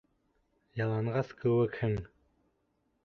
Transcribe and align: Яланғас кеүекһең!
Яланғас 0.81 1.29
кеүекһең! 1.43 1.95